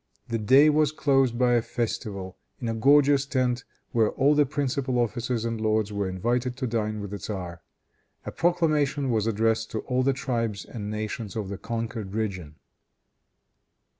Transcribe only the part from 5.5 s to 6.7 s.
lords were invited to